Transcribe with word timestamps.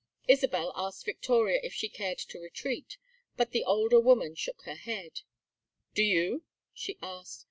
Isabel 0.27 0.71
asked 0.75 1.05
Victoria 1.05 1.59
if 1.61 1.75
she 1.75 1.87
cared 1.87 2.17
to 2.17 2.39
retreat, 2.39 2.97
but 3.37 3.51
the 3.51 3.63
older 3.63 3.99
woman 3.99 4.33
shook 4.33 4.63
her 4.63 4.73
head. 4.73 5.21
"Do 5.93 6.01
you?" 6.01 6.43
she 6.73 6.97
asked. 7.03 7.39